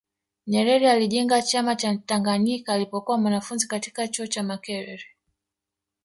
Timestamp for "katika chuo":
3.67-4.27